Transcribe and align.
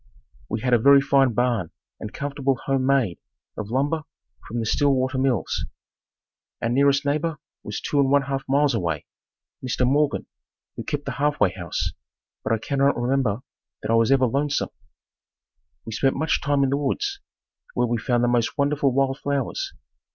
We 0.49 0.61
had 0.61 0.73
a 0.73 0.79
very 0.79 0.99
fine 0.99 1.33
barn 1.33 1.69
and 1.99 2.11
comfortable 2.11 2.55
home 2.65 2.87
made 2.87 3.19
of 3.55 3.69
lumber 3.69 4.01
from 4.47 4.57
the 4.59 4.65
Stillwater 4.65 5.19
Mills. 5.19 5.67
Our 6.59 6.69
nearest 6.69 7.05
neighbor 7.05 7.37
was 7.61 7.79
two 7.79 7.99
and 7.99 8.09
one 8.09 8.23
half 8.23 8.43
miles 8.49 8.73
away, 8.73 9.05
Mr. 9.63 9.85
Morgan 9.85 10.25
who 10.75 10.83
kept 10.83 11.05
the 11.05 11.11
halfway 11.21 11.51
house, 11.51 11.91
but 12.43 12.51
I 12.51 12.57
cannot 12.57 12.99
remember 12.99 13.41
that 13.83 13.91
I 13.91 13.95
was 13.95 14.11
ever 14.11 14.25
lonesome. 14.25 14.69
We 15.85 15.91
spent 15.91 16.15
much 16.15 16.41
time 16.41 16.63
in 16.63 16.71
the 16.71 16.77
woods, 16.77 17.19
where 17.75 17.85
we 17.85 17.99
found 17.99 18.23
the 18.23 18.27
most 18.27 18.57
wonderful 18.57 18.91
wild 18.91 19.19
flowers. 19.19 19.71